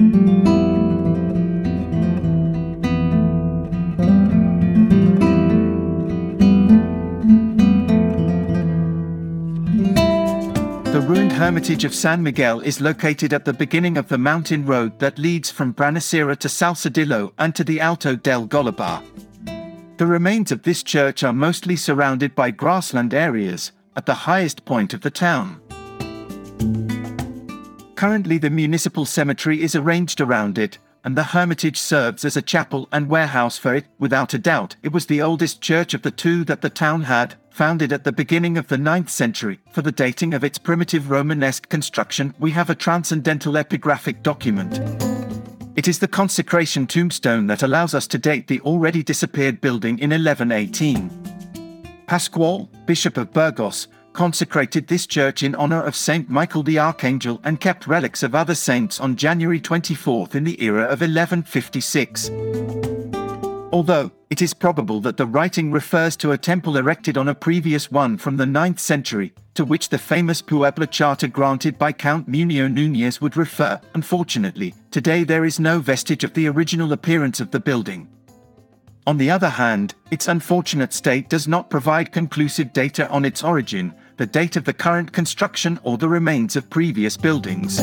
[0.00, 0.06] The
[11.06, 15.18] ruined hermitage of San Miguel is located at the beginning of the mountain road that
[15.18, 19.02] leads from Brañosera to Salcedillo and to the Alto del Golobar.
[19.98, 24.94] The remains of this church are mostly surrounded by grassland areas, at the highest point
[24.94, 25.60] of the town.
[28.00, 32.88] Currently, the municipal cemetery is arranged around it, and the hermitage serves as a chapel
[32.90, 33.84] and warehouse for it.
[33.98, 37.34] Without a doubt, it was the oldest church of the two that the town had,
[37.50, 39.60] founded at the beginning of the 9th century.
[39.72, 44.80] For the dating of its primitive Romanesque construction, we have a transcendental epigraphic document.
[45.76, 50.08] It is the consecration tombstone that allows us to date the already disappeared building in
[50.08, 52.04] 1118.
[52.06, 57.60] Pascual, Bishop of Burgos, consecrated this church in honor of Saint Michael the Archangel and
[57.60, 62.30] kept relics of other saints on January 24th in the era of 1156.
[63.72, 67.90] Although, it is probable that the writing refers to a temple erected on a previous
[67.90, 72.68] one from the 9th century, to which the famous Puebla charter granted by Count Munio
[72.68, 73.80] Núñez would refer.
[73.94, 78.08] Unfortunately, today there is no vestige of the original appearance of the building.
[79.06, 83.94] On the other hand, its unfortunate state does not provide conclusive data on its origin,
[84.20, 87.78] the date of the current construction, or the remains of previous buildings.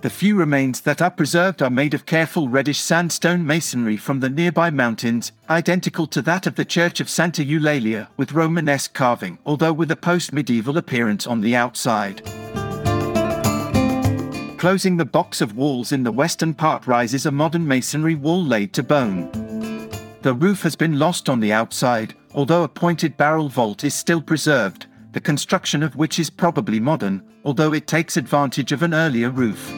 [0.00, 4.30] The few remains that are preserved are made of careful reddish sandstone masonry from the
[4.30, 9.74] nearby mountains, identical to that of the Church of Santa Eulalia, with Romanesque carving, although
[9.74, 12.22] with a post medieval appearance on the outside.
[14.56, 18.72] Closing the box of walls in the western part rises a modern masonry wall laid
[18.72, 19.30] to bone.
[20.22, 24.20] The roof has been lost on the outside, although a pointed barrel vault is still
[24.20, 29.30] preserved, the construction of which is probably modern, although it takes advantage of an earlier
[29.30, 29.70] roof.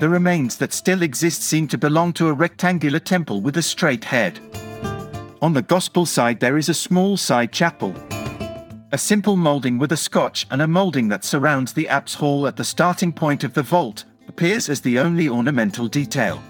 [0.00, 4.04] The remains that still exist seem to belong to a rectangular temple with a straight
[4.04, 4.40] head.
[5.42, 7.94] On the gospel side, there is a small side chapel.
[8.92, 12.56] A simple molding with a scotch and a molding that surrounds the apse hall at
[12.56, 16.42] the starting point of the vault appears as the only ornamental detail.